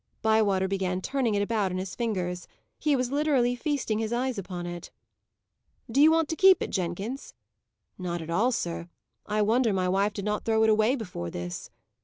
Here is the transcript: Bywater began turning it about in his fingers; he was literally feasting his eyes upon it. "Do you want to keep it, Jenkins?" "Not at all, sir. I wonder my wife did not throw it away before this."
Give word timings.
Bywater 0.23 0.67
began 0.67 0.99
turning 0.99 1.35
it 1.35 1.43
about 1.43 1.71
in 1.71 1.77
his 1.77 1.93
fingers; 1.93 2.47
he 2.79 2.95
was 2.95 3.11
literally 3.11 3.55
feasting 3.55 3.99
his 3.99 4.11
eyes 4.11 4.39
upon 4.39 4.65
it. 4.65 4.89
"Do 5.91 6.01
you 6.01 6.09
want 6.11 6.27
to 6.29 6.35
keep 6.35 6.63
it, 6.63 6.71
Jenkins?" 6.71 7.35
"Not 7.99 8.19
at 8.19 8.31
all, 8.31 8.51
sir. 8.51 8.89
I 9.27 9.43
wonder 9.43 9.71
my 9.73 9.87
wife 9.87 10.13
did 10.13 10.25
not 10.25 10.43
throw 10.43 10.63
it 10.63 10.71
away 10.71 10.95
before 10.95 11.29
this." 11.29 11.69